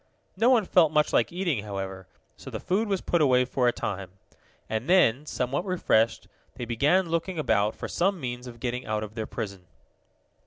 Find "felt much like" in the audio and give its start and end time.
0.65-1.31